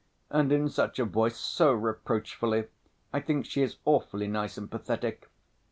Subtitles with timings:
[0.31, 2.69] And in such a voice, so reproachfully!
[3.13, 5.29] I think she is awfully nice and pathetic."